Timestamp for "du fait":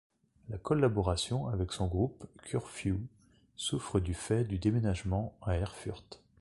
3.99-4.45